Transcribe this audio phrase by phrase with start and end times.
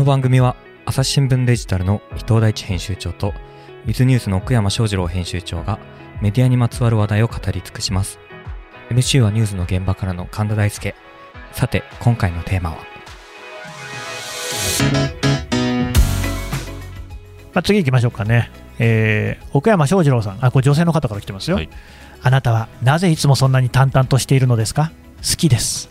[0.00, 0.56] の番組は
[0.86, 3.34] 朝日新聞デジタルの伊藤大地編集長と
[3.84, 5.78] ウィズニュースの奥山翔二郎編集長が
[6.22, 8.18] メディアにまつわる話題を語り尽くします。
[8.88, 10.94] MC はニュースの現場からの神田大輔。
[11.52, 12.76] さて今回のテーマは？
[17.52, 20.42] まあ、次行きましょうかね、えー奥山翔二郎さん。
[20.42, 21.68] あこれ女性の方から来てますよ、はい。
[22.22, 24.92] あなたはなぜいつもそんなに淡々としているのですか？
[25.18, 25.90] 好きです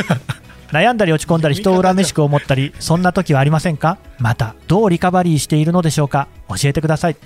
[0.70, 3.98] 悩んだり落ち込んだり人を恨めしく思ったりそんな時はありませんか？
[4.18, 6.28] またどうリカバリーしているのでしょうか？
[6.48, 7.16] 教えてください。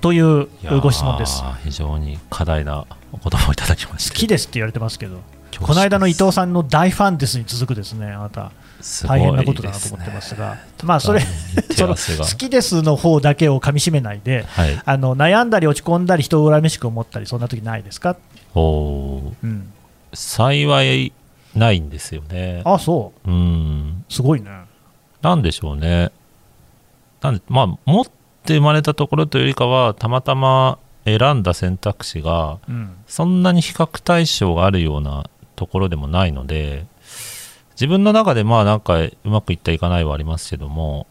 [0.00, 0.48] という
[0.82, 1.42] ご質問です。
[1.64, 5.20] 非常に課題なお言葉をいただきました好きですって言われてますけど。
[5.58, 8.52] この間の伊藤さんの大ファンですに続くですねあなた
[9.08, 10.58] 大変なことだなと思ってますが。
[10.82, 11.20] まあそれ
[11.68, 14.82] 手その好きですの方だけを噛み締めないではい。
[14.84, 18.18] あの悩んだり落ち込んだり人を恨めしく思ったりそんな時ないですか、
[18.54, 18.60] う
[19.46, 19.72] ん、
[20.12, 21.12] 幸い
[21.56, 22.62] ないんですよね。
[22.64, 23.30] あそう。
[23.30, 24.04] ん。
[24.08, 24.50] うすごいね。
[25.22, 26.12] なんでしょうね。
[27.22, 32.96] なんでまあ持って生まれたところというよりかはたまたま選んだ選択肢がうん。
[33.06, 36.86] そんなに比較対象があるようなところでもないので
[37.72, 41.06] 自分の中でまあなんかうまくいったいかないはありますけども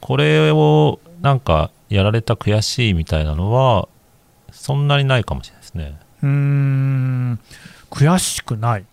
[0.00, 3.88] これをなんかやられた悔しいみたいなのは
[4.50, 5.98] そんなにないかもしれないですね。
[6.22, 7.40] うーん。
[7.90, 8.84] 悔しくない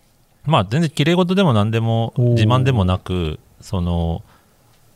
[0.50, 4.22] まあ全然綺麗事でも何でも自慢でもなくその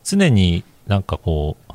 [0.03, 1.73] 常になんかこう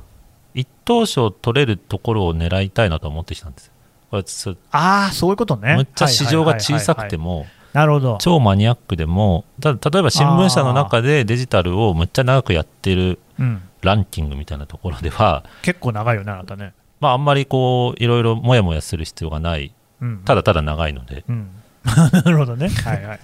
[0.55, 3.73] 一等賞取れるところを狙いたいなと思ってきたんですよ。
[4.11, 5.75] これつああそういうことね。
[5.77, 8.19] むっちゃ市場が小さくてももなるほど。
[8.21, 19.73] 超マニアックでもただ例えば新聞社の中でデジタルをむっちゃ長くやってるうん、ランキングみたいなところでは、結構長いよねあなたね、まあ、あんまりこういろいろもやもやする必要がない。
[20.01, 21.25] うん、ただただ長いので。
[21.29, 21.49] うん。
[21.85, 22.69] なるほどね。
[22.69, 23.21] はいはい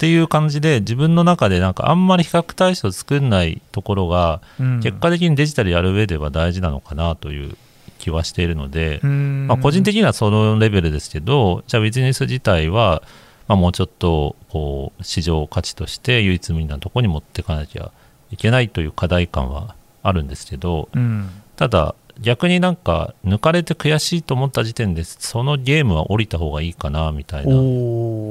[0.00, 4.80] っていう感じで自分の中でなんかあんまり比較対象を作んないところがうん。
[4.80, 7.54] 結果的にデジタルやる上では大事なのかなという
[7.98, 13.02] 気はしているので、まあ、個人的にはそのレベルですけどじゃあビジネス自体は、
[13.46, 17.92] まあ、もうちょっとこう市場価値として唯一無二なところに持っていかなきゃ
[18.30, 21.28] いけないという課題感はあるんですけどうん。
[21.56, 27.52] ただ逆になんか抜かれて悔しいと思った時点でそのゲームは降りた方がいいかなみたいな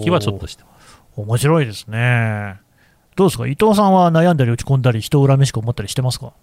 [0.03, 0.68] 気はちょっとしてます。
[1.15, 2.55] 面白いですね。
[3.15, 3.47] どうですか？
[3.47, 6.33] 伊藤さんは悩んだり落ち込んだり人を恨めしく思ったりしてますか？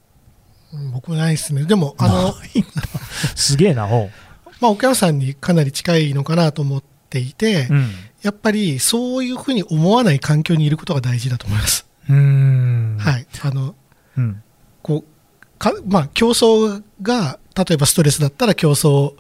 [0.75, 1.65] うん僕もないですね。
[1.65, 2.35] でも、あの、
[3.35, 4.11] すげえなほ
[4.61, 7.91] まあ、岡山さんにかなり近いのかなと思っていて、ううん。
[8.23, 11.87] やっぱりそういうふうに思わない環境にいることが大事だと思います。
[12.09, 12.97] うーん。
[12.99, 13.27] はい。
[13.43, 13.75] あの、
[14.17, 14.43] うん。
[14.83, 19.15] こう、かまあ、競争が、例えばストレスだったら競争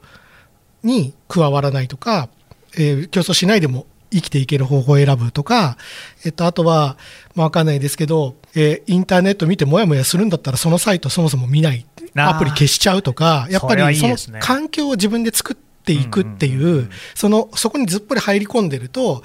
[0.82, 2.28] に加わらないとか、
[2.76, 5.76] えー競争しないでも生きていける方法を選ぶとか、
[6.24, 6.96] えっと、あとは、
[7.34, 11.86] まあ、わかんないですけど、えーインターネット見てもやもやするんだったら、そのサイトそもそも見ない。
[12.14, 19.22] アプリ消しちゃうとか、やっぱりその環境を自分で作っていくっていう、その、そこにずっぽり入り込んでると、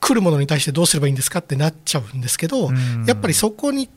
[0.00, 3.04] 来るものに対してどうすればいいんですかってなっちゃうんですけど、うん。
[3.06, 3.88] やっぱりそこに、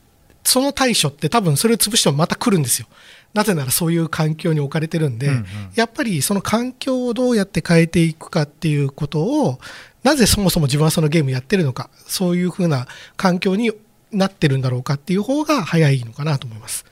[0.43, 2.87] その対処って多分それを潰してもまた来るんですよ。
[3.33, 5.45] なぜならそういう環境に置かれてるんで、うんうん。
[5.73, 9.59] やっぱりその環境をどうやって変えていくかっていうことを、
[10.05, 13.71] なぜそもそも自分はそのゲームやってるのか、そういうふうな環境に
[14.11, 16.85] なってるんだろうかっていう方が早いのかなと思います。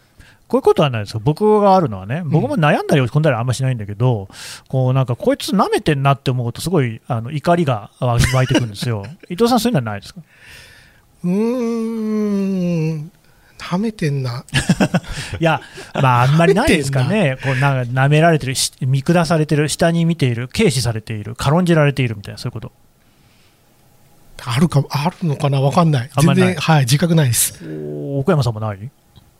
[0.48, 4.30] こういうことはないですか僕があるのはね、僕も悩んだり落ち込んだりはあんましないんだけど、
[4.68, 9.06] こうなんかこいつ舐めてんなって思うと、すごいあの怒りが湧いてくるんですよ。
[9.30, 10.22] 伊藤さん、そういうのはないですか？
[11.24, 13.12] うーん、
[13.60, 14.44] はめてんな。
[15.40, 15.62] いや、
[15.96, 22.72] まあ、あんまりないですかね、こうなんか舐められてる、し見下されてる、下に見ている、軽視されている、軽んじられているみたいな、そういうこと。
[24.46, 25.62] あるか、あるのかな？
[25.62, 26.10] わかんない。
[26.14, 26.54] あんまりない。
[26.54, 27.60] 全然、はい、自覚ないです。
[27.66, 28.78] お奥山さんもない？
[28.78, 28.92] う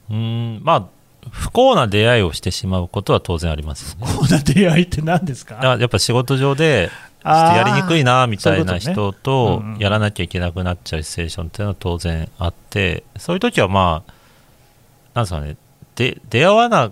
[0.10, 0.86] ーんまあ
[1.32, 4.14] 不幸な出会いをしてしまうことは当然ありますよね。
[4.18, 5.56] こんな出会いって何ですか？
[5.80, 6.90] やっぱ仕事上で
[7.24, 14.14] ちょっとやりにくいなみたいな人ととねうんうんやらなきゃいけなくなっちゃうシチュエーションっていうのは当然あってそういう時はまあ
[15.14, 15.56] なんですかね
[15.96, 16.92] で出会わな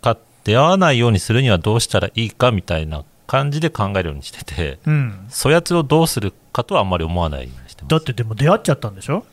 [0.00, 7.90] か出会わないようにするにはどうしたらいいかみたいな感じで考えるようにしててうん、そやつをどうするかとはあんまり思わないようにしてます。
[7.90, 9.24] だってでも出会っちゃったんでしょ？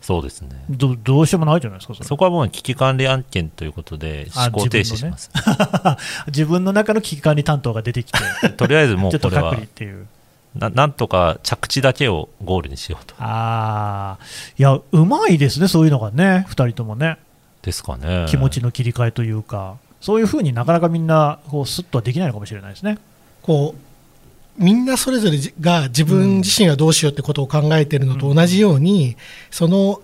[0.00, 0.64] そうですね。
[0.70, 5.30] どどうしようもないじゃないですか、そこはもう危機管理案件ということであ思考停止します、
[6.28, 10.06] 自分の中の危機管理担当が出てきて、とりあえずもちょっと隔うこれは離っていう。
[10.54, 13.14] ななんとか着地だけをゴールにしようと。
[13.18, 14.24] ああ、
[14.58, 17.18] いや、うまいですね、そういうのがね、2人ともね、
[17.62, 18.26] ですかね。
[18.28, 22.98] 気持ちの切り替えというか、そういうふうになかなかみんな、こうスッとはできないのかもしれないですね。
[23.42, 23.89] こう
[24.60, 29.16] みんなそれぞれが自分自身はどうしようってことを考えてるのと同じように、
[29.50, 30.02] その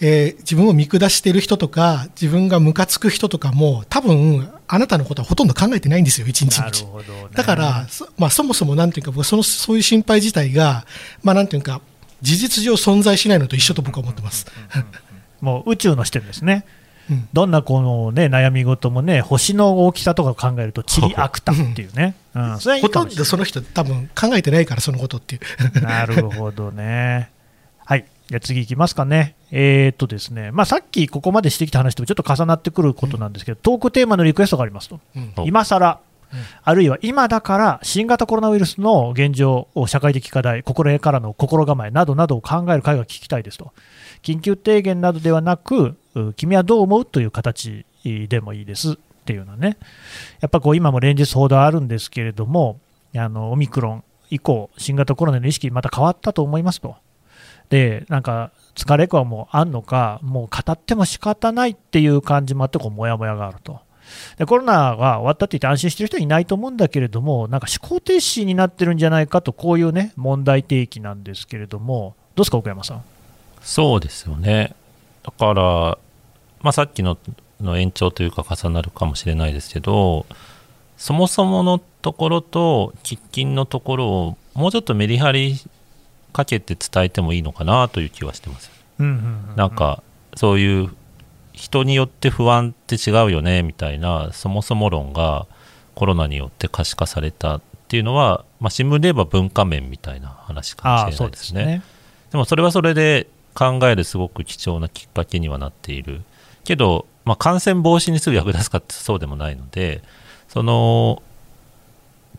[0.00, 6.84] えー自分を見下している人とか、自分がムカつく人とかも、多分あなたのことはほとんど考えてないんですよ、一日一日。
[6.84, 6.90] ね、
[7.34, 10.86] だから、そまあ、そもそもなんていうか、僕そのそういう心配自体が、
[11.22, 11.80] まあ、なんていうか、
[12.22, 14.46] 事実上存在しないのと一緒と僕は思ってます。
[15.40, 16.64] もう宇宙の視点ですね。
[17.10, 25.80] うんどんなこの、ね、悩み事もね、星の大きさとかを考えると、チリアクタっていうね、うん、それはいいほとんどその人、多分考えてないから、そのことっていう。
[25.80, 27.30] なるほどね。
[27.84, 28.04] はい。
[28.28, 29.34] じゃあ次いきますかね。
[29.50, 35.00] えーっとですね、まあ、さっきここまでしてきた話ともちょっと重なってくることなんですけど、トークテーマのリクエストがありますと。
[35.16, 36.08] うんお今更、うん
[36.62, 43.72] あるいは今だから新型コロナウイルスの現状、社会的課題、心得からの心構えなどなどを考える会が聞きたいですと。
[44.22, 45.96] 緊急提言などではなく、う
[46.36, 49.76] 君はどう思うという形でもいいですっていうのはね、
[50.40, 52.80] やっぱこう今も連日報道あるんですけれども、
[53.16, 56.96] あのオミクロン以降、新型コロナの意識、また変わったと思いますと。
[57.70, 63.80] で、なんか疲れ感もあんのか、もう語っても仕方ないっていう感じもあって、こう、もやもやがあると。
[64.38, 73.02] でコロナが終わったって言って安心してる人はいないと思うんだけれども、なんか思考停止になってるんじゃないかと、こういうね、問題提起なんですけれども、どうですか、奥山さん？
[73.60, 74.74] そうですよね。
[75.22, 75.98] だから、
[76.60, 77.18] まあ、さっきの
[77.60, 80.26] の延長というか重なるかもしれないですけど、
[80.96, 85.56] そもそものところと喫緊のところをもうちょっとメリハリ
[86.32, 88.70] かけて伝えてもいいのかなという気はしてます。
[88.98, 90.02] なんか
[90.34, 90.90] そういう
[91.52, 95.46] 人によって不安って違うよねみたいなそもそも論が
[95.94, 101.38] コロナによって可視化されたっていうのは、まあ、新聞で言えば文化面みたいな話かもしれそないでね。
[101.38, 101.82] うですすね。
[102.30, 106.22] でもそれはそれで考えるすごく貴重なきっかけにはなっている
[106.68, 110.02] けど、まあ、感染防止にすぐ役立つかってそうでもないので
[110.48, 111.22] その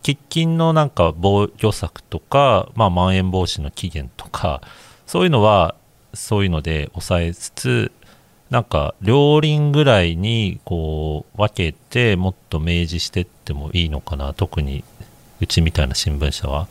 [0.04, 4.62] 喫緊のなんか防御策とか、まあ、まん延防止の期限とか
[5.04, 5.74] そういうのは
[6.14, 7.92] そういうので抑えつつ
[8.50, 14.84] なんか両輪ぐらいにこう分けてもっと明示してってもいいのかな特に
[15.40, 16.68] うちみたいな新聞社は。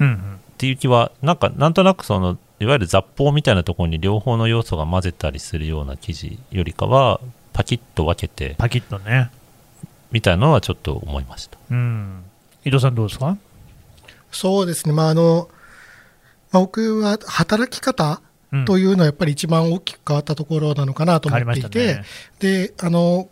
[0.00, 7.20] うんうんっていう気はなんかなんとなくそのいわゆる雑報みたいなところに両方の要素が混ぜたりするような記事よりかは
[7.52, 9.30] パキッと分けてパキッとね。
[10.12, 12.22] みたいなのはちょっと思いましたうん。
[12.64, 13.36] 伊藤さんどうですか？
[14.30, 15.48] そうですね、まああの
[16.52, 18.20] まあ、僕は働き方
[18.52, 22.04] うんというのはやっぱり一番大きく変わったところなのかなと思っていて、ね。
[22.38, 23.28] であの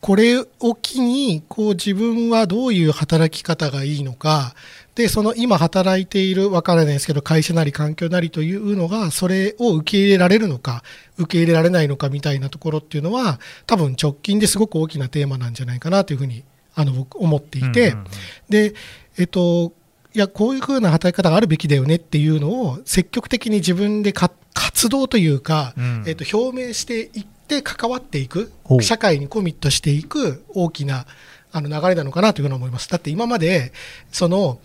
[0.00, 4.54] これを機にこう自分はどういう働き方がいいのか
[4.94, 10.84] でその今働いているわからないですけど会社なり環境なりというのがそれを受け入れられるのか
[11.18, 16.44] 受け入れられないのかみたいなところっていうのは多分直近ですごく大きなテーマなんじゃないかなというふうに
[16.74, 18.06] あの僕思っていて、うんうんうん。
[18.48, 18.74] で、
[19.18, 19.72] えっと、
[20.12, 26.04] いや、こういうふうな働き方があるべきだよねっていうのを積極的に自分でか活動というか、うん。
[26.06, 31.06] えっと、表明していって関わっていく社会にコミットしていく大きな
[31.56, 32.88] あの流れなのかなというふうに思います。
[32.90, 33.72] だって今まで、
[34.10, 34.58] その、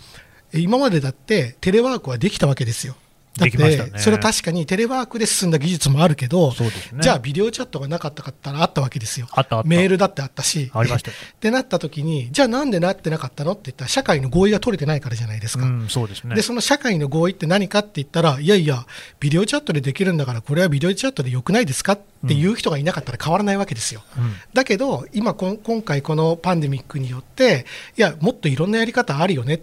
[0.51, 2.95] 今までだってテレワークはできたわけですよ。
[3.39, 3.50] だっ
[3.89, 6.56] て、それは確かにテレワークで進んだ技術もあるけど、ね。
[7.00, 9.27] じゃあビデオチャットがなかったかったらあったわけですよ。
[9.31, 9.69] あったあった。
[9.69, 10.71] メールだってあったし。
[10.74, 11.18] ありましたよ。
[11.31, 15.65] ってなった時に、じゃあなんでなってなかったのって言ったら、社会の合意が取れてないからじゃないですか。
[15.65, 16.36] うん、そうですね。
[16.36, 18.86] で、その社会の合意って何かって言ったら、いやいや、
[19.19, 24.03] ビデオチャットでできるんだから、これはビデオチャットでよくないですかっていう人がいなかったら変わらないわけですよ。
[24.17, 27.65] うんだけど、今こん、今回このパンデミックによって、
[27.98, 29.62] いや、もっといろんなやり方あるよね。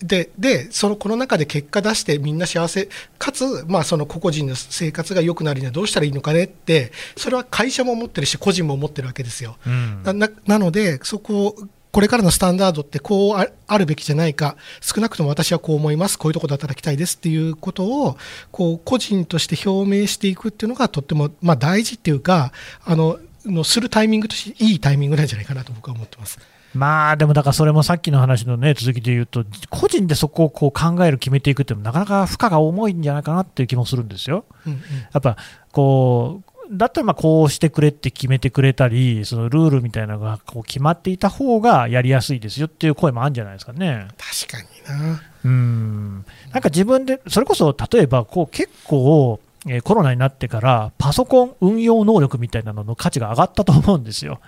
[0.00, 2.88] で、で、その、この中で結果出してみんな幸せ、
[3.18, 9.56] かつ、まあ、その個々人の生活が良くなるにはどうしたらいいのかねって、それは会社も思ってるし、個人も思ってるわけですよ。
[9.66, 11.56] うんなななので、そこを、
[11.92, 18.18] これからのスタンダードってこうああるべきじゃないか、少なくとも私はこう思います、こういうところで働きたいですっていうことを、
[18.52, 22.52] こう個人として表明していくっていうのが、とっても、まあ、大事っていうか、
[22.84, 26.38] あののするタイミングとしていいタイミングなんじゃないかなと僕は思ってます。
[26.74, 34.44] まあでもだからそれもさっきの話のね続きで言うと個人でそこをこう考える決めていくっていうのもなかなか負荷が重いんじゃないかなっていう気もするんですよ。
[34.66, 34.84] うんうんや
[35.18, 35.36] っぱ
[35.72, 44.08] こうだったらまあこうしてくれって決めてくれたりそのルールみたいなのがこう決まっていた方がやりやすいですよっていう声もあるんじゃないですかね。
[44.48, 45.22] 確かにな。
[45.44, 54.40] うんなんか自分でそれこそ例えばこう結構えーコロナになってからパソコン運用能力みたいなのの価値が上がったと思うんですよ。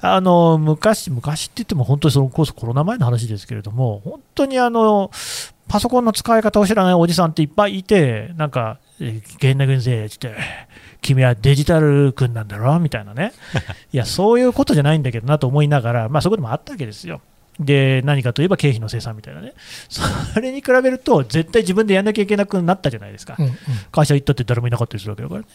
[0.00, 5.10] あの昔、昔って言っても本当にそのこそコロナ前の話ですけれども、本当にあの
[5.68, 10.34] パソコンの使い方を知らないおじさんっていっぱいいて、なんか、えー源田君生って、
[11.00, 13.32] 君はデジタル君なんだろみたいなね、
[13.92, 17.20] いや、そういうことじゃないんだけどなと思いながら、まあ、そういうこともあったわけですよ。
[17.60, 19.54] で何かといえば経費の生産みたいなね、
[19.88, 23.52] それに比べると、絶対自分でやんなきゃいけなくなったじゃないですか、うんうん
[23.92, 25.46] 会社行ったって誰もいなかったりするわけだからね。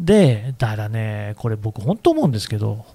[0.00, 2.86] で、だからね、これ、僕、本当思うんですけど、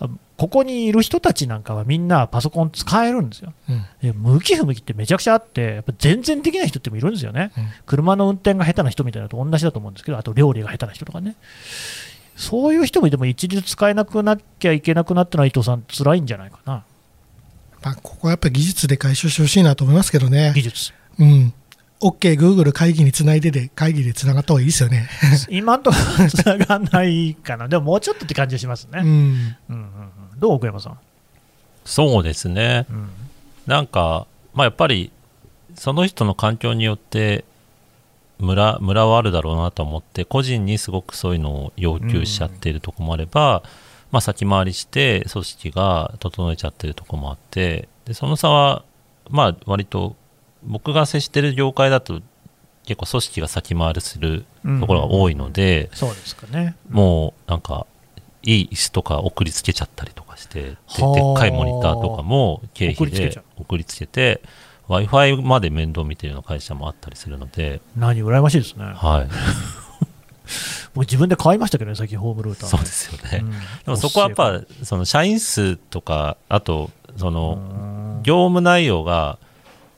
[0.00, 3.52] あここにいる人たちなんかはみんなパソコン使えるんですよ。
[3.68, 7.52] うんで向き不向きってめちゃくちゃあって、やっぱ全然できない人ってもいるんですよね。
[7.56, 11.36] うん車の運転が下手な人みたいなのと同じだと思うんですけど、あと料理が下手な人とかね。
[12.34, 16.84] そういう人もいても一律使えなくなきゃいけなくなったのは伊藤さん、辛いんじゃないかな、
[17.82, 20.52] まあ、ここはやっぱり技術で解消してほしいなと思いますけどね。
[20.54, 20.92] 技術。
[21.18, 21.54] うん。
[22.00, 25.08] OK、Google 会議につないでで、会議でつながった方がいいですよね。
[25.50, 29.00] 今んとつながんないかな、でももうちょっとって感じがしますね。
[29.00, 29.06] うん。
[29.06, 29.78] うんうん
[30.32, 30.98] うん、どう、奥山さん？
[31.84, 32.86] そうですね。
[32.90, 33.10] うん
[33.66, 35.12] なんか、まあ、やっぱり
[35.76, 37.44] その人の環境によって
[38.38, 43.62] ムラムラはあるだろうなと思って個人にすごくそういうのを要求しちゃっているところもあれば、
[44.12, 48.84] まあ、先回りして組織が整えちゃってるところもあってでその差は
[49.30, 50.16] まあ割と
[50.62, 52.20] 僕が接してる業界だと
[52.84, 54.44] 結構組織が先回りする
[54.80, 56.74] ところが多いので、そうですかね。
[56.88, 57.86] もうなんか
[58.42, 64.42] いい椅子とか送りつけちゃったりとかしてででっはあかいモニターとかも経費で送りつけちゃう送りつけて
[64.88, 68.84] w i f i まで面倒見てるような会社もあったりするので、何、羨ましいですね。
[68.84, 69.28] はい、
[70.94, 72.68] 僕自分で買いましたけどね、最近ホームルーター。
[72.68, 73.50] そうですよね、うん。
[73.50, 73.56] で
[73.86, 79.38] もそこはやっぱその社員数とかあとその業務内容が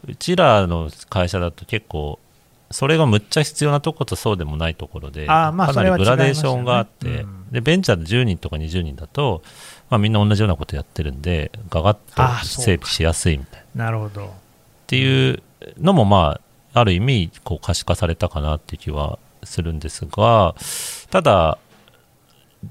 [0.06, 2.18] うちらの会社だと結構
[2.70, 7.50] それがむっちゃ必要なとことそうでもないところであーまあかなりグラデーションがあって、うん。
[7.50, 9.42] でベンチャーで10人とか20人だと、
[9.90, 13.84] まあ、みんな同じようなことやってるんでガガッと整備しやすいみたいな。
[13.84, 14.34] っなるほど。
[14.86, 15.42] ていう
[15.80, 16.40] のもま
[16.72, 20.54] あある意味こう可視化されたかなっていう気はするんですが
[21.10, 21.58] ただ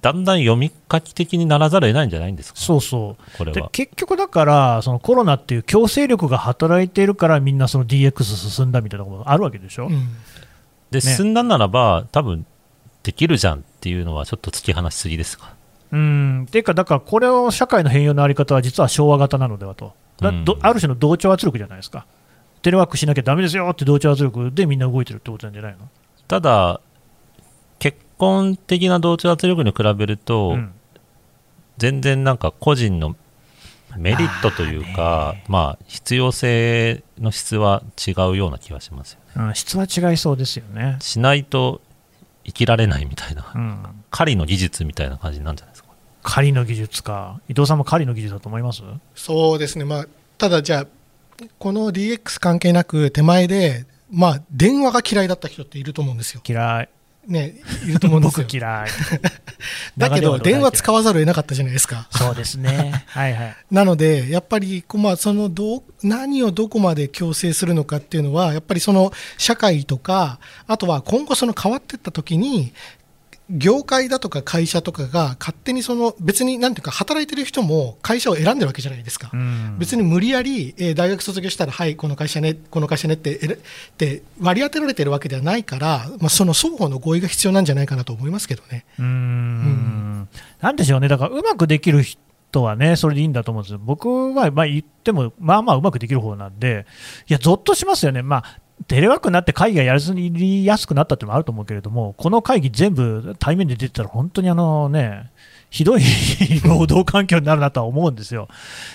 [0.02, 2.60] だんだん読み書き的にならざるを得ないんじゃないんですか？
[2.60, 3.38] そうそう。
[3.38, 3.56] これは。
[3.56, 9.86] で結局だから、そのコロナっていう強制力が働いているから、みんなその DX 進んだみたいなことがあるわけでしょ？
[9.86, 10.08] うん。
[10.90, 12.48] で進んだならば多分
[13.04, 15.54] できるじゃんっていうのはちょっと突き放しすぎですか？
[15.92, 20.44] うん、っていうか、だからこれを社会の変容のあり方は実は昭和型なのではと、だうん。
[20.44, 22.08] どある種の同調圧力じゃないですか、
[22.64, 25.88] テレワークしなきゃだめですよって同調圧力でみんな動いてるってことなんじゃないの、
[26.34, 26.82] ただ
[27.78, 30.72] 結婚的な同調圧力に比べると、うん。
[31.78, 33.16] 全然なんか個人の
[33.98, 39.50] メリットというかまあ必要性の質は違うような気がしますよね。
[39.50, 40.98] うん、質は違いそうですよね。
[41.02, 41.82] しないと
[42.46, 43.86] 生きられないみたいなうん。
[44.10, 45.90] 狩りの技術みたいな感じなんじゃないですか。
[46.24, 48.82] 狩りの技術か、伊藤さんも狩りの技術だと思います？
[49.14, 49.86] そうですね。
[49.86, 50.08] まあ、
[50.40, 50.88] ただじゃあ、
[51.60, 56.42] この DX 関係なく手前で、まあ、電話が嫌いだった人っていると思うんですよ。
[56.48, 56.90] 嫌い、
[57.28, 58.56] ね、いると思うんですよ 僕。
[58.56, 58.90] 嫌い。
[59.98, 62.08] だけど、電話使わわざるを得なかったじゃないですか。
[62.12, 63.56] そうですね、 はいはい。
[63.72, 72.72] なので、やっぱり、こうまあ、そのどう、何をどこまで強制するのかっていうのは、やっぱりその社会とか、あとは今後その変わっていった時に、
[73.50, 79.30] 業界だとか会社とかが勝手にその別になんていうか働いてる人も会社を選んでるわけじゃないですか。
[79.34, 83.58] うん別に無理やり、えー大学卒業したら、はい、この会社ね、この会社ねってえらっ
[83.98, 88.86] て割り当てられてるわけではないから、まあ、その双方の合意が必要なんじゃないかなと思いますけどね。
[88.98, 90.28] うーん
[90.62, 93.80] なんでしょうね、だからうまくできる人はね、それでいいんだと思うんですよ。
[93.84, 96.86] 僕はまあ言っても、まあまあうまくできる方なんで、
[97.28, 105.32] いや、ぞっとしますよね、まあ、テレワークになって会議がやりやすくなったっていうのもあると思うけれども、この会議全部対面で出てたら、本当にあのね、
[105.70, 106.02] ひどい
[106.66, 108.48] 労働環境になるなとは思うんですよ。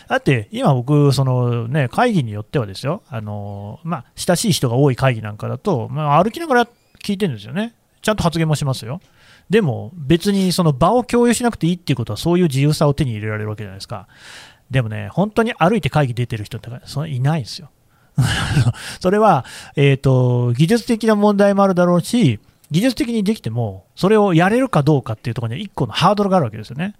[0.09, 6.69] だって今僕、そのね、会議によってはですよ、あのまあ、親しい人が多い会議なんかだと、まあ、歩きながら
[7.03, 7.75] 聞いてるんですよね。
[8.03, 9.01] ちゃんと発言もしますよ。
[9.51, 14.07] でも別にその場を共有しなくていいっていうことはそういう自由さを手に入れられるわけじゃないですか。
[14.71, 17.71] でもね、本当に歩いて会議出てる人ってそんないないんですよ。
[19.01, 19.45] それは、
[19.77, 26.95] えーと、技術的な問題もあるだろうし、技術的にできても、それをやれるかどうかっていうところに1個のハードルがあるわけですよね。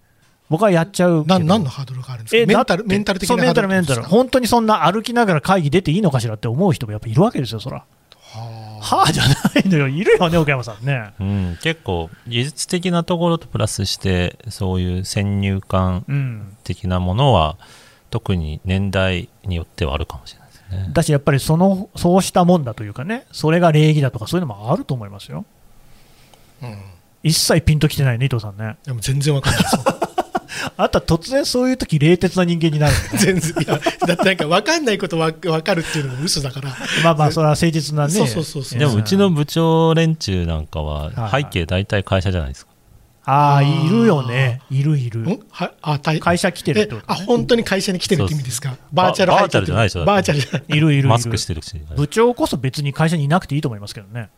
[0.49, 1.39] 僕はやっちゃうけど。
[1.39, 2.47] な何のハードルがあるんですか？
[2.47, 4.17] メンタル、メンタル的そうメンタル、なハードルメンタル。
[4.17, 7.85] 本当にそんな歩きながら会議出ていいのかしらって思う人もやっぱいるわけですよ、そら。
[8.31, 9.35] ははあじゃな
[9.65, 11.11] いのよ、いるよね、岡山さんね。
[11.21, 16.57] うん、結構技術的なところとプラスしてそういう先入観うん。
[16.65, 17.57] 的なものは
[18.11, 20.38] 特に年代によってはあるかもしれない
[20.71, 20.91] ね。
[20.93, 25.45] だし、やっぱりそのそうしたもんだというかね、それが礼儀だとか、そういうのもあると思いますよ。
[26.63, 26.79] あうん
[27.25, 28.77] 一切ピンときてないね、伊藤さんね。
[28.85, 29.63] でも全然わかんない
[30.77, 36.71] あなた、突然そういう時冷徹な人間になる 全然いやだってなんか分かんないことわ分かるっていうのも嘘だから
[37.03, 38.13] まあまあ、それは誠実なね。
[38.13, 42.68] そうそうそうそうでもうちの部長連中なんかははい背景大体会社じゃないですか。
[43.31, 45.41] ああ、いるよね、いるいる、ん？
[45.51, 46.21] はあたい。
[46.21, 48.77] 会社来てるっえてことあ本当に会社に来てるって意味ですか？
[48.91, 50.65] バーチャルバーチャルじゃないでしょだってバーチャルじゃない。
[50.69, 51.79] いるいるいる、マスクしてるし。
[51.95, 54.31] 部長こそ別に会社にいなくていいと思いますけどね。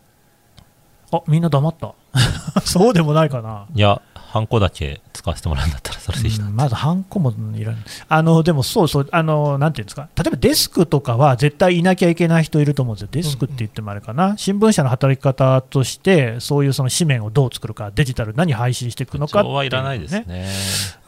[1.12, 1.94] あみんな黙った。
[2.64, 3.66] そうでもないかな。
[3.75, 6.46] いや、ハンコだけ使わせてもらうんだったらそれでいいな。
[6.46, 7.80] うんまずハンコもいらない。
[8.08, 13.08] あの、でもそうそう、あの、なんていうんですか、例えばデスクとかは絶対いなきゃいけない人いると思うんですよ。
[13.10, 14.37] デスクって言ってもあれかな。
[14.37, 20.46] 新聞社の働き方として、そういうその紙面をどう作るか、デジタル何配信していくのかっていう部長はいらないですね。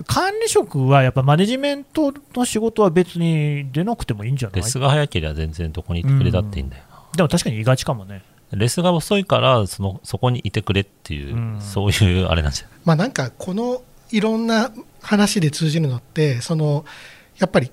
[0.09, 6.83] 管理職はやっぱマネジメントの仕事は別に出なくてもいいんじゃないレスが早ければ全然どこにいてくれたっていいんだよ。
[7.17, 8.23] でも確かに言いがちかもね。
[8.57, 11.61] レスが遅いからそのそこにいてくれっていう、うん。
[11.61, 12.79] そういうあれなんじゃない？
[12.85, 16.85] まあなんかこのいろんな話で通じるのってその
[17.39, 17.71] やっぱり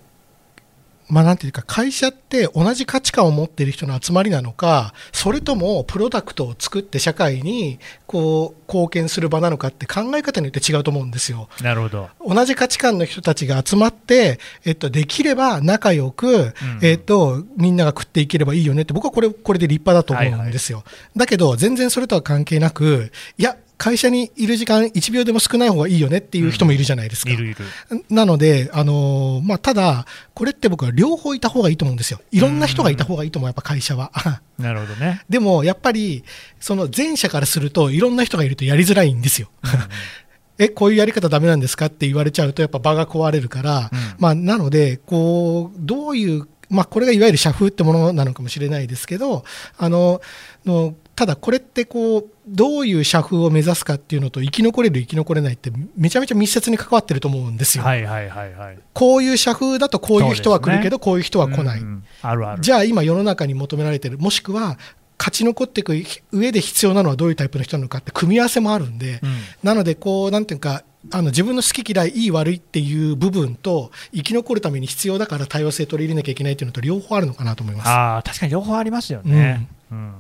[1.09, 11.49] まあなんていうか会社って同じ価値観を持っている人の集まりなのかそれともプロダクトを作って社会にこう貢献する場なのかって考え方によって違うと思うんですよ。
[11.61, 12.09] なるほど。
[12.25, 20.83] 同じ価値観の人たちが集まって、えっと、できれば仲良く、えっと、みんなが食っていければいいよねって、僕はこれ、これで立派だと思うんですよ。
[21.15, 27.31] だけど、全然それとは関係なく、いや、会社にいる時間1秒でも少ない方がいいよねっていう人もいるじゃないですか。
[27.31, 27.65] いるいる。
[28.09, 32.19] なので、あのーまあ、ただ、これって僕は両方いた方がいいと思うんですよ。
[32.31, 34.11] いろんな人がいた方がいいと思う、やっぱ会社は。
[34.59, 35.23] なるほどね。
[35.29, 36.25] でも、やっぱり、
[36.59, 39.49] その前者からすると、いろんな人がいるとやりづらいんですよ。
[40.59, 49.43] え、こういうやり方ダメなんですかって言われちゃうと、やっぱ場が壊れるから、うんまあ、なので、こう、どういう、まあ、これがいわゆる社風ってものなのかもしれないですけど、
[49.77, 50.21] あの、
[50.65, 57.83] のただこれってこう、どういう社風を目指すかっていうのと、生き残れる、生き残れないって、めちゃめちゃ密接に関わってると思うんですよ。
[57.83, 58.79] はいはいはいはい。
[58.93, 61.79] こういう社風だとこういう人は来るけど、こういう人は来ない。
[61.79, 62.61] うんうんあるある。
[62.61, 64.77] じゃあ今世の中に求められてる、もしくは
[65.19, 65.93] 勝ち残っていく
[66.31, 77.89] 上で必要なのはどういうタイプの人なのかって組み合わせもあるんで、うんなのでこう、なんていうか、あの自分の好き嫌い、いい悪いっていう部分と、生き残るために必要だから多様性取り入れなきゃいけないっていうのと両方あるのかなと思います。
[77.89, 79.67] ああ、確かに両方ありますよね。
[79.91, 80.13] うん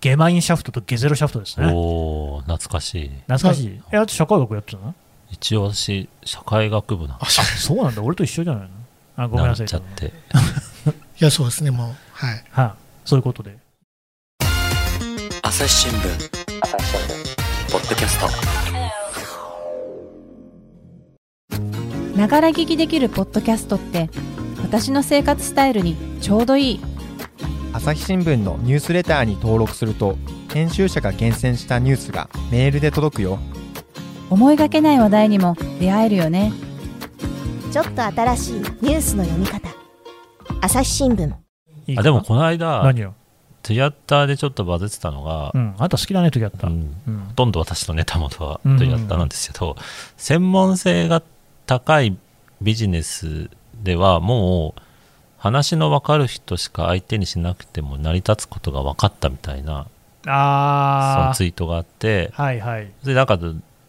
[0.00, 1.70] ゲマインシャフトとゲゼロシャフトですね。
[1.74, 3.80] おお懐かしい懐かしい。
[3.92, 4.94] え、あと社会学やってたの？
[5.30, 8.68] 一応私社会学部なんあそうそうなんだ、俺と一緒じゃないの？
[9.16, 9.66] あごめんななさい。
[9.66, 10.10] っちゃってい
[11.18, 11.94] や、そうですね、もう。
[12.12, 12.44] はい。
[12.50, 12.72] はい、
[13.04, 13.58] そういうことで。
[15.50, 16.02] 朝日新聞。
[17.72, 18.28] ポッドキャスト。
[22.16, 24.10] ながら聞きできるポッドキャストって
[24.62, 26.80] 私の生活スタイルにちょうどいい。
[27.72, 30.16] 朝日新聞のニュースレターに登録すると
[30.52, 33.40] 編集者が厳選したニュースがメールで届くよ。
[34.30, 36.52] 思いがけない話題にも出会えるよね。
[37.72, 39.68] ちょっと新しいニュースの読み方。
[40.60, 41.34] 朝日新聞。
[41.98, 43.16] あでもこの間何よ？
[43.62, 46.66] ツイッターでちょっとバズってたのがう、ん、あんた好きだね、時あった。
[46.66, 49.76] うんうんほとんど私とネタ元はうんツイッターなんですけど、
[50.16, 51.22] 専門性が
[51.66, 52.16] 高い
[52.60, 53.50] ビジネス
[53.82, 54.80] ではもう
[55.38, 59.86] 話の分かる人しか相手にしなくても成り立つことが分かったみたいな
[60.24, 62.90] そのあツイートがあってあ、はいはい。
[63.02, 63.38] それなんか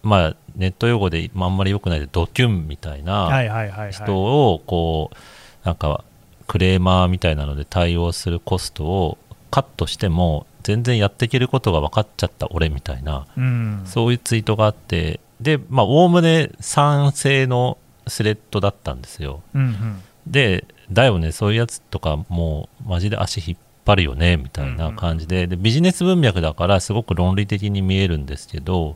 [0.04, 3.92] まあネット用語でまああんまり良くないでドキュンみたいはな。
[3.92, 6.06] 人をこうなんか
[6.48, 9.18] クレーマーみたいなので対応するコストを
[9.52, 13.82] カットしても全然やっていけることが分かっちゃった俺みたいなうん。
[13.86, 20.02] そういうツイートがあってでまあおおむね賛成のスレッドだったんですようんうん。
[20.26, 28.96] でだよねそういうやつとかもうマジで足引っ張るよねみたいな感じで,、でビジネス文脈だからすごく論理的に見えるんですけど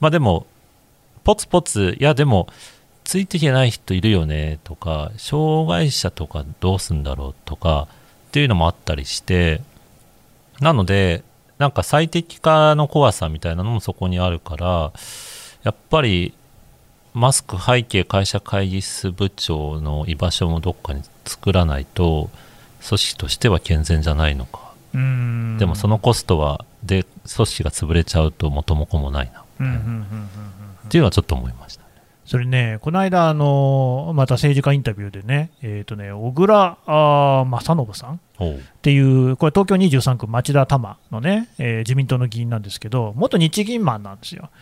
[0.00, 0.46] まあでも
[1.24, 2.48] ポツポツいやでも
[3.04, 7.88] ついていけない人いるよねとか障害者とかどうすんだろうとか
[8.28, 9.62] っていうのもあったりして
[10.60, 11.22] なので
[11.58, 14.92] なんか最適化の怖さみたいなのもそこにあるから
[15.64, 16.34] やっぱり
[17.14, 22.30] マスク背景会社会議室部長の居場所もどっかに作らないと
[22.86, 25.56] 組織としては健全じゃないのか、うん。
[25.58, 29.40] でもそのコストはで組織が潰れちゃうと元も子もないな。
[29.40, 31.84] っていうのはちょっと思いました
[32.28, 38.18] それね、この間、あのまた政治家インタビューでね、えっ、とね、小倉あー正信さんっ
[38.82, 44.42] ていう、これ、東京23区町田多摩のね、えー自民党の議員なんですけど、元日銀マンなんですよ。
[44.42, 44.54] だか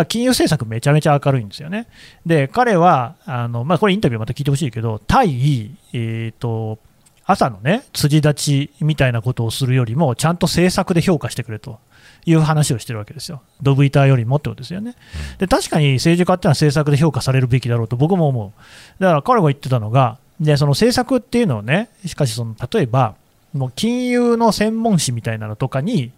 [0.00, 1.86] ら金融政策めちゃめちゃ明るいんですよね。
[2.26, 6.78] で、彼は、あのまあ、これインタビューまた聞いてほしいけど、対、えっ、と、
[7.24, 11.78] 朝のね、辻立ちみたいなことをするよりも、ちゃんと政策で評価してくれと
[12.26, 13.42] いう話をしてるわけですよ。
[13.62, 14.94] ドブ板よりもってことですよね。
[15.38, 19.02] で確かに政治家ってのは政策で評価されるべきだろうと僕も思う。
[19.02, 23.14] だから彼が言ってたのが、でその政策っていうのをね、しかしその例えば、
[23.52, 26.10] もう金融の専門誌みたいなのとかに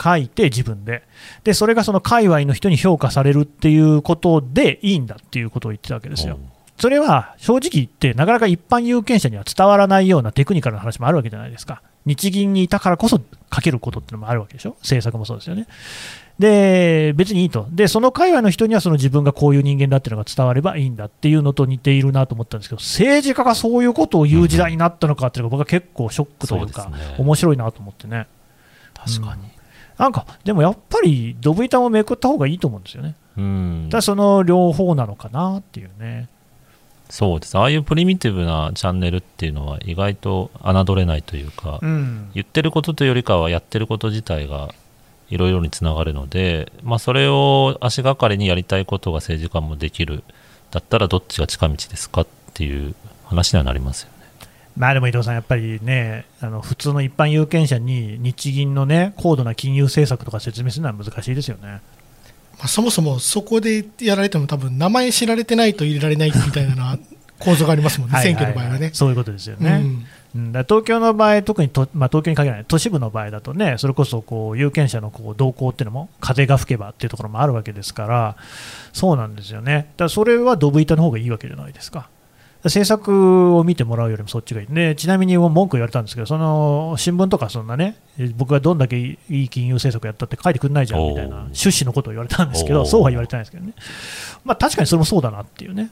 [0.00, 1.02] 書いて自分で
[1.44, 6.38] でそれがその界隈の人に評価されるっていうことでいいんだっていうことを言ってたわけですよ。
[6.78, 11.80] それは正直言って、なかなか一般有権者には伝わらないようなテクニカルな話もあるわけじゃないですか。
[12.04, 13.20] 日銀にいたからこそ
[13.54, 15.66] 書けることってのもあるわけでしょ、政策もそうですよね。
[16.38, 17.66] で、別にいいと。
[17.70, 28.26] で、その界隈の人にはその自分がこういう人間だっていうのが伝わればいいんだっていうのと似ているなと思ったんですけど、政治家がそういうことを言う時代になったのかっていうのが僕は結構ショックというか、そうね面白いなと思ってね。
[28.94, 29.42] 確かに。
[29.98, 33.14] なんか、でもやっぱり、ドブ板もめくった方がいいと思うんですよね。
[33.36, 36.28] うんただその両方なのかなっていうね。
[37.08, 37.58] そうです。
[37.58, 42.30] ああいうプリミティブなチャンネルっていうのは意外と侮れないというか、うん。
[42.34, 44.72] 言ってることというよりかはやってること自体が
[45.28, 50.22] いろいろにつながるので、まあ、それを足がかりにやりたいことが政治家もできる
[50.70, 54.12] だったらどっちが近道ですかっていう話にはなりますよね。
[54.76, 61.80] まあでも伊藤さん、やっぱりね、あの普通の一般有権者に日銀のね、高度な金融政策とか説明するのは難しいですよね。
[62.58, 66.98] まあ、そもそもそこでやられても多分名前知られてないと入れられないみたいな
[67.38, 68.90] 構造がありますもんね、選挙の場合はね。
[68.92, 69.80] そういうことですよね。
[69.82, 78.36] うんうん、だ東京の場合、特にと、まあ、東京に限らない、都市部の場合だとね、それこそこう有権者のこう動向っていうのも、風が吹けばっていうところもあるわけですから、
[78.92, 82.08] そうなんですよね、だからそれはドブ板の方がいいわけじゃないですか。
[82.64, 87.96] 政策を見てもらうよりもそっちがいい、でちなみに文句言われたんですけど、その新聞とかそんなね、
[88.36, 93.72] 僕がどんだけいい金融政策やったって書いてくれないじゃんみたいな趣旨のことを言われたんですけど、そうは言われてないですけどね、
[94.44, 95.90] まあ、確かにそれもそうだなっていうね、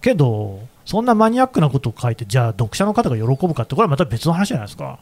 [0.00, 4.98] けど、そんなマニアックなことを書いて、じゃあ読者の方が喜ぶかって、これはまた別の話じゃないですか、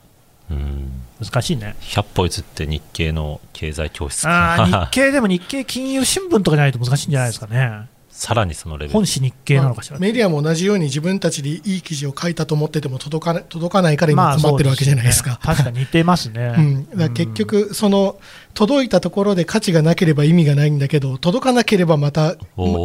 [0.51, 0.91] うん。
[1.23, 1.77] 難しいね。
[1.81, 4.29] 100歩譲って日経の経済教室。
[4.29, 8.93] あー日か経でも日経金融新聞とかじゃないと難しいんじゃないですかね、さらにそのレベル。
[8.93, 15.39] 本誌日経なのかしら、まあメディアも同じように自分たちでいい記事を書いたと思ってても届かな届かないからまあ今困ってるわけじゃないですか。
[15.43, 15.57] そうね。
[15.57, 16.55] 確かに似てますね。
[16.57, 18.19] うん、だ結局、その
[18.55, 22.37] 届いたところで価値がなければ意味がないんだけど、届かなければまた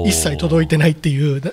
[0.06, 1.52] 一切届いてないっていうな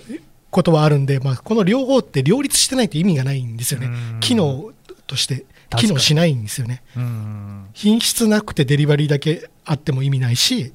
[0.51, 3.87] ことはあるんで、まあ、この両方って両立してないと意味がないんですよね。
[3.87, 4.73] うん、機能
[5.07, 5.45] として
[5.77, 6.83] 機能しないんですよね。
[6.97, 7.67] うん。
[7.73, 10.73] 品質なくてデリバリーだけあっても意味ないし、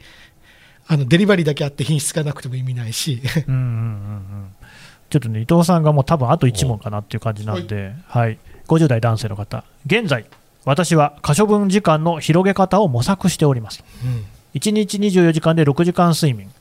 [0.88, 3.68] あのデリバリーだけあって品質がなくても意味ないし、うんうんうん。
[3.68, 3.72] う
[4.44, 4.56] ん
[5.10, 10.26] ちょっとね、伊藤さんがもう多分あと1問かなっていう感じなんで、はい、50代男性の方、現在、
[10.66, 13.84] 私は可処分時間の広げ方を模索しております。
[14.56, 16.52] 1日24時間で6時間睡眠、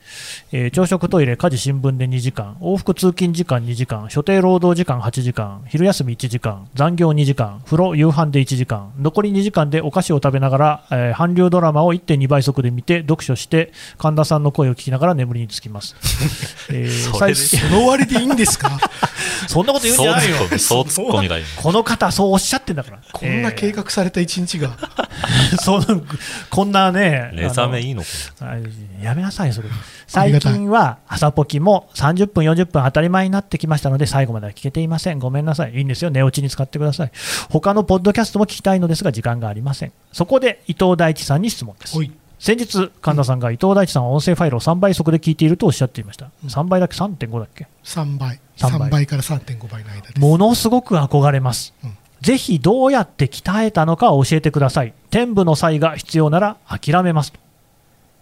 [0.52, 15.96] えー朝食、トイレ、家事、新聞で2時間、往復通勤時間2時間、所定労働時間8時間、昼休み1時間、残業2時間、風呂、夕飯で1時間、残り2時間でお菓子を食べながら、えー韓流ドラマを1.2倍速で見て、読書して、神田さんの声を聞きながら眠りにつきます。
[16.70, 18.78] えーそその割でいいんですか、
[19.48, 20.36] そんなこと言うんじゃないよ。
[20.58, 20.88] そう
[21.56, 22.98] この方、そうおっしゃってんだから。
[23.12, 24.76] こんな計画された一日が、
[25.52, 26.02] え ーその
[26.50, 28.02] こんなね、目覚めいいの
[29.02, 29.68] やめなさい、それ。
[30.06, 35.18] 最近は朝ポキも30分、40分当たり前になってきましたので、最後までは聞けていません。
[35.18, 35.74] ごめんなさい。
[35.74, 36.10] いいんですよ。
[36.10, 37.10] 寝落ちに使ってください。
[37.50, 39.92] 他のポッドキャストも聞きたいのですが、時間がありません。
[40.12, 41.98] そこで伊藤大地さんに質問です
[42.38, 46.30] 先日、神田さんが伊藤大地さんは音声ファイルを3倍速で聞いているとおっしゃっていました。
[46.42, 50.20] うん3倍だっけ ?3.5 だっけ？3倍、3倍3倍から3.5倍の間です。
[50.20, 57.38] ものすごく憧れます、うんぜひどうやって鍛えたのか教えてください天部の際が必要なら諦めますと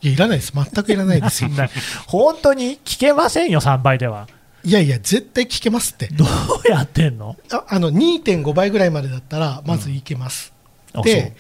[0.03, 1.51] いや、いらないです、全くいらないですよ。
[1.51, 1.69] な
[2.07, 4.27] 本当に聞けませんよ3倍では
[4.65, 6.07] いやいや、絶対聞けますって。
[6.09, 7.37] どうやってんの？
[7.51, 10.53] ああの2.5倍ぐらいまでだったら、まずいけます。
[10.93, 11.35] あで、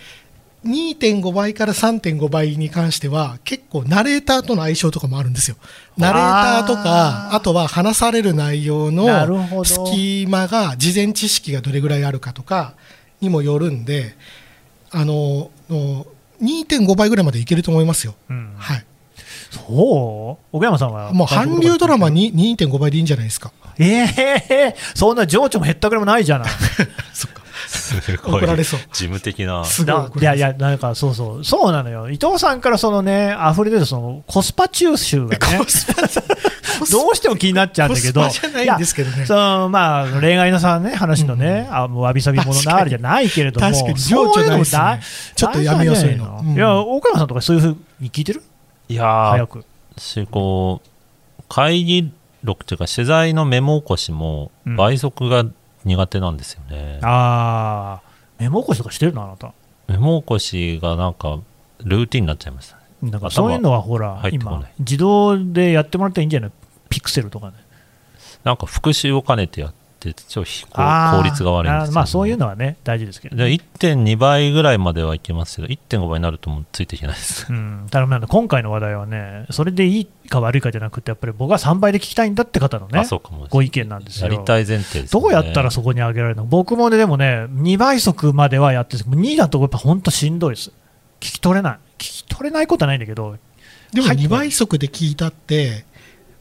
[0.64, 5.56] 2.5倍から3.5倍に関しては、結構ナレーターとの相性とかもあるんですよ。
[5.96, 12.74] ナレーターとか、あとは話される内容の隙間が、事前知識がどれぐらいあるかとか
[13.20, 14.16] にもよるんで、
[14.90, 16.06] あの、の
[16.42, 18.14] 2.5倍ぐらいまでいけると思いますよ。
[18.28, 18.84] そう、うんはい。
[19.50, 20.56] そう？
[20.56, 21.12] 奥山さんは？
[21.12, 23.52] もう韓流ドラマに2.5倍でいいんじゃないですか。
[23.78, 24.04] え
[24.50, 26.48] えそんな情緒もへったくれもないじゃない
[27.14, 27.41] そっか。
[27.72, 28.42] すごい。
[28.42, 28.80] 怒られそう。
[28.92, 29.64] 事務的な。
[29.64, 35.38] すごいいやいや、なんかそうそう、そうなのよ、伊藤さんからそのね、溢れ出るそのコスパ中臭がね、
[36.90, 39.20] どうしても気になっちゃうんだけど、コスパじゃないんですけどね。
[39.20, 45.00] やそのまあ、恋愛のさ、ね、話のね、あもうわびさびものなあるじゃないけれども、確かに情緒ないっすね。
[45.34, 46.44] ちょっとやめようそういうの。
[46.46, 48.42] いいや、岡山さんとかそういうふうに聞いてる？
[48.88, 49.64] いやー早く。
[49.98, 54.76] しこう会議録というか取材のメモ起こしもうん。
[54.76, 55.44] 倍速が
[55.84, 59.52] 苦手なんですよね、ああ、メモ起こしとかしてるのあなた？
[59.88, 61.40] メモ起こしがなんか
[61.84, 63.10] ルーティンになっちゃいましたね。
[63.10, 66.52] なんかそういうのはほら、今、自動でやってもらったらいいんじゃない？
[66.88, 67.54] ピクセルとかね。
[68.44, 69.74] なんか復習を兼ねてやっ
[70.10, 75.56] って超非効あー効率が悪いんですよ、あーまあそういうのはね大事ですけどで1.2倍ぐらいまではいけます。
[75.56, 77.46] けど1.5倍になるともうついていけないです。
[77.48, 84.30] うん、ただまあ今回の話題はね、それでいいか悪いかじゃなくて、やっぱり僕は3倍で聞きたいんだって方のねあ、そうかもご意見なんですよ。
[84.30, 85.28] やりたい前提ですよね。
[85.28, 86.44] どうやったらそこに上げられるの？
[86.44, 89.10] 僕もね、でもね、2倍速まではやってるんです。
[89.10, 90.70] けど、2だとやっぱ本当しんどいです。
[91.20, 91.78] 聞き取れない。
[91.98, 93.36] 聞き取れないことはないんだけど、
[93.92, 94.16] でもはい。
[94.16, 95.84] 2倍速で聞いたって、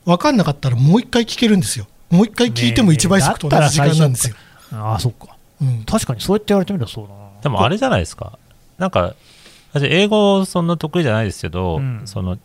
[0.05, 1.87] 分かんなかったらもう1回聞けるんですよ。
[2.11, 4.35] もう1回聞いても1倍速と同じ時間なんですよ。
[4.73, 5.37] ああ、そっか。
[5.61, 7.21] うん、確かにそうやって言われてみたらそうだな。
[7.41, 8.37] でもあれじゃないですか
[8.77, 9.15] なんか
[9.73, 12.37] 私英語そんな得意じゃないですけど、うんその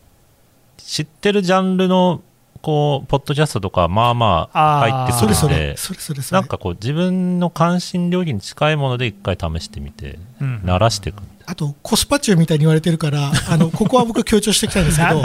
[0.77, 2.21] 知ってるジャンルの
[2.61, 6.39] こうポッドキャストとかまあまあ入ってくそれそれ、るんでそれそれそれ。
[6.39, 15.23] なんかこう自分の関心領域に近いもので一回試してみてうん慣らしていくあと、コスパ中みたいに言われてるから、 あの、ここは僕強調しておきたいんですけど、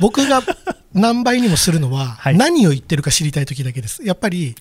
[0.00, 0.42] 僕が
[0.92, 4.04] 何倍にもするのは、はい何を言ってるか知りたい時だけです。
[4.04, 4.56] やっぱり、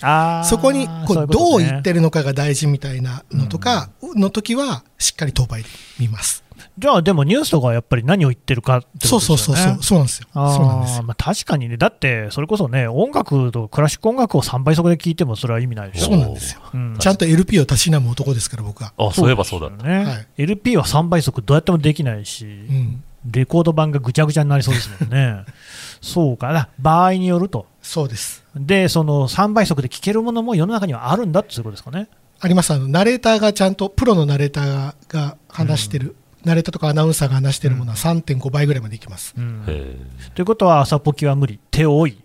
[0.46, 6.44] そこにこそういうどう言ってるのかが大事みたいなのとか、の時は、しっかり当倍で見ます。
[6.78, 9.26] じゃあでもニュースとかはやっぱり何を言ってるかってことですよね。
[9.26, 10.28] そうそうそうそう、そうなんですよ。
[10.34, 16.06] あそうなんですまあ、確かにね、だってそれこそね、音楽とクラシック音楽を3倍速で聴いてもそれは意味ないでしょ。
[16.06, 16.62] そうなんですよ。
[16.74, 18.94] うんちゃんと LP をたしなむ男ですから、僕は。
[18.98, 23.04] あそういえばそうだったね、はい LP は3倍速どうやってもできないし、うん。
[23.30, 25.46] レコード版がぐちゃぐちゃになりそうですもんね。
[26.02, 27.68] そうかな、場合によると。
[27.82, 28.44] そうです。
[28.56, 32.08] で、その3倍速で聴けるものも世の中にはあるんだっていうことですかね。
[32.40, 32.74] あります。
[32.74, 39.34] あの、ナレーターがちゃんと、プロのナレーターが話してる、ナレーターとかアナウンサーが話してるものは3.5倍ぐらいまでいきます。
[39.38, 39.96] うんへ
[40.36, 42.18] ということは、朝ポキは無理、手多い。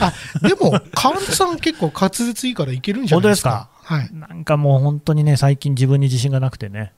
[0.00, 0.12] あ、
[0.46, 3.68] でも、カウントさん結構滑舌いいからいけるんじゃないですか。
[3.82, 4.10] はい。
[4.12, 6.92] なんかもう本当にね、最近自分に自信がなくてね。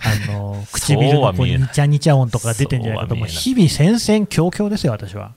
[0.00, 5.32] あの 唇のこうそうは見えないニチャニチャ音とか出てんじゃないかと、もう日々戦々恐々ですよ、私は。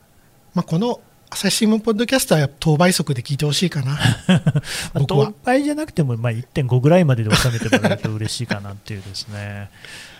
[0.53, 0.99] まあ、この
[1.31, 3.97] 朝日新聞ポッドキャストは当倍速で聞いてほしいかな。
[5.07, 9.69] 当倍じゃなくても、まあ、1.5ぐらいまでで収めてもらえると嬉しいかなっていうですね。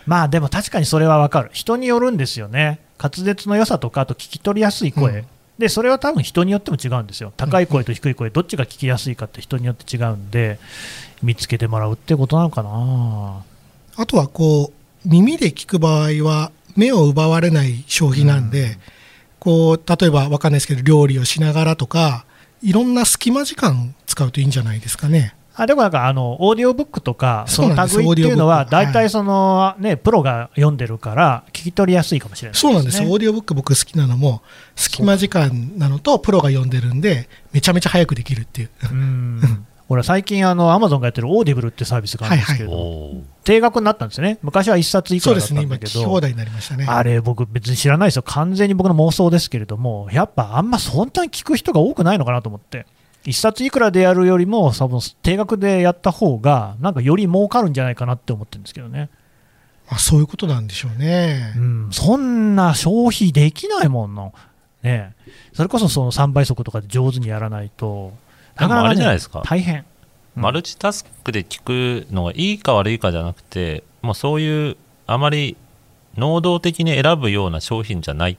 [0.06, 1.50] まあでも確かにそれはわかる。
[1.52, 2.80] 人によるんですよね。
[2.98, 5.12] 滑舌の良さとか、あと聞き取りやすい声。
[5.12, 5.26] うん
[5.58, 7.32] で、それは多分人によっても違うんですよ。
[7.36, 10.58] 高い声と低い声、どっちが聞きやすいかって人によって違うんで、
[11.22, 13.44] 見つけてもらうってことなのかな。
[13.96, 18.78] あとはこう、耳で聞く場合は、目を奪われない消費なんで、
[19.38, 22.24] こう、例えばわかんないですけど、料理をしながらとか、
[22.62, 25.34] いろんな隙間時間使うといいんじゃないですかね。
[25.54, 33.04] あでもなんかあのオーディオブックとか、類っていうのは、大体その、ね、プロが読んでるから、聞き取りやすいかもしれないそうなんですよ。
[33.04, 34.42] オねーディオブック僕好きなのも、
[34.76, 38.70] 隙間時間なのと、プロが読んでるんで、めちゃめちゃ早くできるっていう。
[38.90, 39.66] うん。
[39.88, 46.86] 俺、最近、アマゾンがやってる Audible ってサービスがあるんですけえど、おー定額になったんですよね、昔は1冊いくそうですね、今、らだったんだけど、聞き放題になりましたね。
[46.88, 52.86] あれ、僕、別に知らないですよ、完全に僕の妄想ですけれども、やっぱあんまそんなに聞く人が多くないのかなと思って、
[53.24, 59.10] 1冊いくらでやるよりも、多分定額でやった方が、なんかより儲かるんじゃないかなって思ってるんですけどね。
[59.88, 61.60] まあ、そういうことなんでしょうねう。
[61.60, 64.32] ん、そんな消費できないもんの、
[64.82, 68.12] ねえ、それこそその3倍速とかで上手にやらないと、
[68.58, 69.76] でもあれじゃないですか大変。
[69.76, 69.84] うん
[70.34, 75.56] マルチタスクで聞くのがいいか悪いかじゃなくてもうそういうあまり
[76.16, 78.36] 能動的に選ぶような商品じゃないっ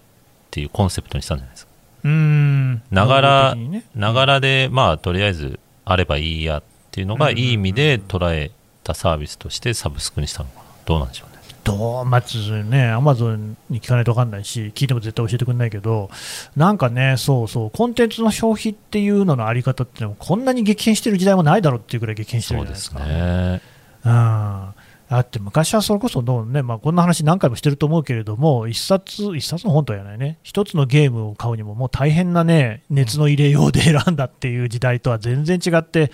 [0.49, 1.72] ていうコンセプトにしたんじゃないですか
[2.03, 2.81] うん。
[2.91, 3.57] ながら
[3.95, 8.51] ながらでまあとりあえずあればいいやっていうのがいい意味で捉え
[8.83, 10.63] たサービスとしてサブスクにしたのかな。
[10.85, 11.33] どうなんでしょうね。
[11.63, 16.09] どうまずね、アマゾンに聞かないと分かんないし、聞いても絶対教えてくれないけど、
[16.57, 22.99] なんかね、そうそう、コンテンツの消費っていうののあり方っていうのも、こんなに激変してる時代もないだろうっていうぐらい激変してるそうじゃないですか。
[22.99, 23.61] ですね。
[24.05, 24.82] うん
[25.13, 36.11] だって昔はそれこそどう、ねまあ、こんな話何回もしてると思うけれども、一冊一冊の本とは言わないね、一つのゲームを買うにも、もう大変な、ね、熱の入れようで選んだっていう時代とは全然違って、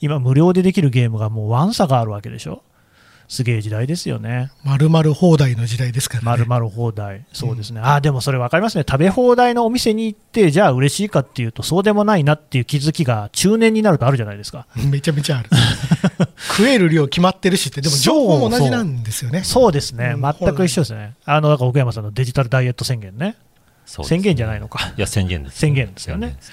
[0.00, 2.62] 今、無料でできるゲームがもうワン差があるわけでしょ、
[3.28, 4.50] すげえ時代ですよね。
[4.64, 6.26] まるまる放題の時代ですからね。
[6.26, 14.66] まるまる放題、そうですね、あでもそれ分かりますね、食べ放題のお店に行って、じゃあ嬉しいかっていうと、そうでもないなっていう気づきが中年になるとあるじゃないですか。
[14.90, 15.50] めちゃめちゃある。
[16.56, 19.42] 食える量決まってるしって、でも情報も同じなんですよね。
[19.42, 20.34] そうですね、うん。
[20.38, 23.36] 全く一緒ですね、あのだから奥山さんのデジタルダイエット宣言ね、ね。
[24.04, 26.28] 宣言じゃないのか、いや宣言です宣言ですよね。
[26.28, 26.52] です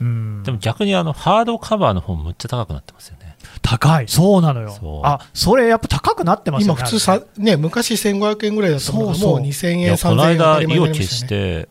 [0.00, 3.31] うんでも逆にあのハードカバーの本むっちゃ高くなってますよね
[3.62, 5.02] 高い、そうなのよ。
[5.04, 9.30] あそれやっぱ高くなってますよね、今普通さ、ね、昔1500円ぐらいだったのがそうそう。
[9.32, 11.26] もう2000円、いやこ3000円当の間意を決し。
[11.26, 11.68] て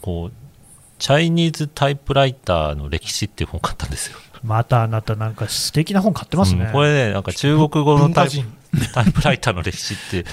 [0.00, 0.32] こう
[0.98, 8.28] チャイニーズタイプライターの歴史っていう本を買ったんですよ、またあなた、なんか素敵な本買ってますね、うんこれねなんか中国語のタイ
[9.12, 10.24] プライターの歴史って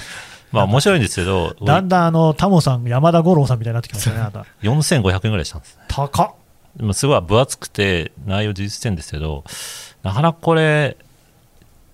[0.52, 5.82] まあ面白いんですけどだんだんあのタモさん、山田五郎さんみたいになってきましたね、あなた、4500円ぐらいしたんですね。
[5.88, 6.30] 高っ、
[6.78, 9.44] まあすごい分厚くて内容充実してるんですけど
[10.02, 10.96] なかなかこれ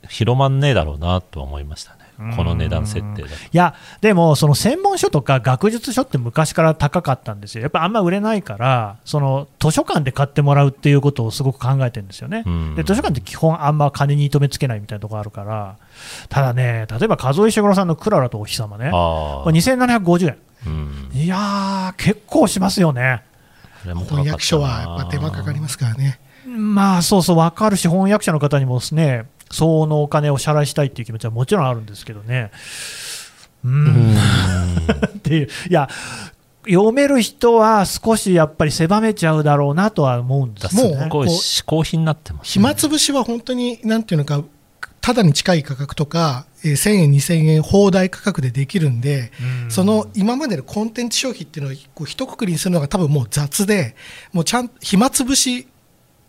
[0.09, 1.99] 広まんねえだろうなとは思いましたね。
[2.37, 3.35] この値段設定だと。
[3.35, 12.43] いや、でも、その専門書とか学術書って昔から高かったんですよ、やっぱあんま売れないから、その図書館で買ってもらうっていうことをすごく考えてるんですよね。
[12.45, 12.75] うん。
[12.75, 15.77] で図書館って基本、あんま金に糸目つけないみたいなところあるから、
[16.29, 21.11] ただね、例えば数井石黒さんのクララとお日様ね、あこれ2750円、うん。
[21.13, 23.23] いやー、結構しますよね。
[23.85, 26.19] 翻訳書はやっぱ手間かかりますからね。
[26.57, 32.51] まあそうそう、分かるし、翻訳者の方にもですね、相応のお金を支払いしたいっていう気持ちはもちろんあるんですけどね。
[33.65, 33.85] ううん
[34.15, 34.17] ん
[35.17, 35.89] っていう、いや、
[36.69, 40.97] 読める人は少しやっぱり狭めちゃうだろうなとは思うんですよね。
[40.97, 44.43] もうすごい嗜好品になってます、暇つぶしは本当に、なんていうのか、
[45.01, 49.33] ただに近い価格とか、えー1000円、2000円、放題価格でできるんで、
[49.65, 53.95] うんその今までのコンテンツ消費っていうのをこう一括りにするのが多分もう雑で、
[54.33, 55.67] もうちゃん暇つぶし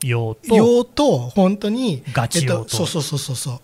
[0.04, 3.60] 用と用と、本当に、ガチ用とそうそうそうそうそう、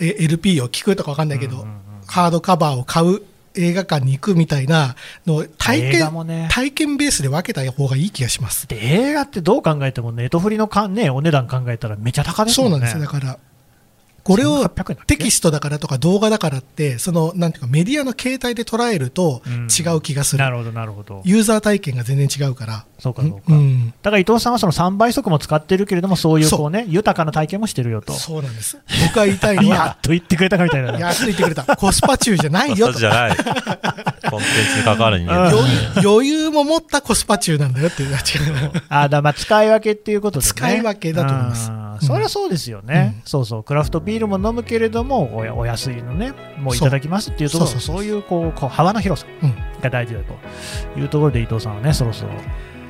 [0.00, 3.22] え LP を聞くとかわかんないけど、うんうんうんハードカバーを買う
[3.54, 8.66] 映画館に行くみたいなのを体験、もね体験ベースで分けた方がいい気がします。
[8.66, 12.76] で映画ってどう考えてもネットフリのか、ね、お値段考えたらめちゃ高ですもんね。
[12.76, 13.00] そうなんですよ。
[13.00, 13.38] だから、
[14.24, 20.42] これを1800円だっけテキストだからとか動画だからって、その、なんていうかメディアの形態で捉えるとうん違う気がする。
[20.44, 21.22] なるほど、なるほど。
[21.24, 22.84] ユーザー体験が全然違うから。
[22.98, 23.38] そうか、そうか。
[23.48, 23.92] うん。
[24.02, 28.12] だから伊藤さんはその3倍速も使ってるけれども、そういうこうね、豊かな体験もしてるよと。
[28.12, 28.78] そうなんです。
[29.06, 30.98] 僕が言いたいの やはっ、と言ってくれたみたいな。
[30.98, 31.76] 安い言ってくれた。
[31.76, 32.98] コスパ中じゃないよと。
[32.98, 38.16] じゃないコンテンツに関わる人間 うん余裕も持ったコスパ中なんだよっていう。
[38.88, 40.48] あだまあ使い分けっていうことでね。
[40.48, 52.32] 使い分けだと思いますうんうんそりゃそうですよね、そうそう、クラフトビールも飲むけれども、おやお安いのね、もういただきますっていうところ、そうそうそうそういうこうこう幅の広さうんが大事だというところで、伊藤さんはね、そろそろ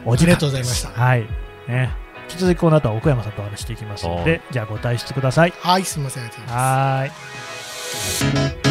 [0.05, 1.27] お時間ありがとうございましたはい。
[1.68, 1.90] ね。
[2.31, 5.53] 引き続きこの後は奥山さんとお話していきますのはで、じゃあご退出ください。
[5.61, 6.25] はい、すみません。
[6.25, 8.25] ありがとうございます。
[8.25, 8.62] はーい。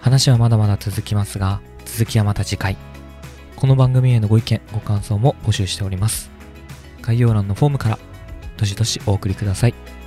[0.00, 2.76] 話はまだまだ続きますが、続きはまた次回。
[3.56, 6.30] この番組へのご意見、ご感想も募集しております。
[7.02, 7.98] 概要欄のフォームから、
[8.56, 9.99] どしどしお送りください。